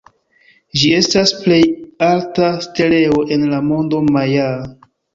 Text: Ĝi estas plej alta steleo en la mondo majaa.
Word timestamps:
Ĝi 0.83 0.89
estas 0.99 1.33
plej 1.43 1.59
alta 2.09 2.51
steleo 2.71 3.23
en 3.39 3.49
la 3.55 3.63
mondo 3.71 4.05
majaa. 4.13 4.61